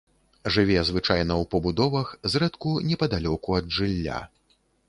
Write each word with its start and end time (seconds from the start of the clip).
Жыве 0.53 0.79
звычайна 0.89 1.33
ў 1.41 1.43
пабудовах, 1.51 2.07
зрэдку 2.35 2.75
непадалёку 2.91 3.59
ад 3.63 3.73
жылля. 3.77 4.19